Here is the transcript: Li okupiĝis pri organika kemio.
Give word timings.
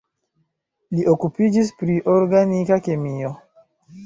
Li 0.95 1.03
okupiĝis 1.11 1.69
pri 1.83 1.99
organika 2.15 2.79
kemio. 2.89 3.33